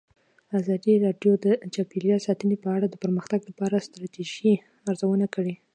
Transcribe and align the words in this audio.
ازادي 0.59 0.93
راډیو 1.05 1.33
د 1.45 1.47
چاپیریال 1.73 2.21
ساتنه 2.27 2.55
په 2.63 2.69
اړه 2.75 2.85
د 2.89 2.95
پرمختګ 3.03 3.39
لپاره 3.49 3.75
د 3.77 3.83
ستراتیژۍ 3.87 4.53
ارزونه 4.89 5.25
کړې. 5.35 5.53